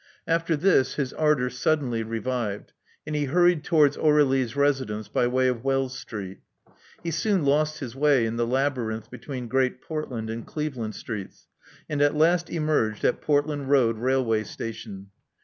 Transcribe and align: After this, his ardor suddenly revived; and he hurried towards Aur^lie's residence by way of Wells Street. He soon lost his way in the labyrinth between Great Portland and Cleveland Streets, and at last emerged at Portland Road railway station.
After 0.25 0.55
this, 0.55 0.95
his 0.95 1.13
ardor 1.13 1.51
suddenly 1.51 2.01
revived; 2.01 2.73
and 3.05 3.15
he 3.15 3.25
hurried 3.25 3.63
towards 3.63 3.97
Aur^lie's 3.97 4.55
residence 4.55 5.07
by 5.07 5.27
way 5.27 5.47
of 5.47 5.63
Wells 5.63 5.95
Street. 5.95 6.39
He 7.03 7.11
soon 7.11 7.45
lost 7.45 7.81
his 7.81 7.95
way 7.95 8.25
in 8.25 8.35
the 8.35 8.47
labyrinth 8.47 9.11
between 9.11 9.47
Great 9.47 9.79
Portland 9.79 10.31
and 10.31 10.43
Cleveland 10.47 10.95
Streets, 10.95 11.45
and 11.87 12.01
at 12.01 12.15
last 12.15 12.49
emerged 12.49 13.05
at 13.05 13.21
Portland 13.21 13.69
Road 13.69 13.99
railway 13.99 14.41
station. 14.43 15.11